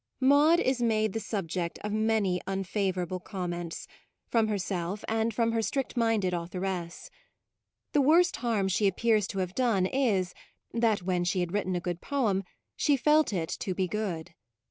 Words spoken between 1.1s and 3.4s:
the subject of many unfavourable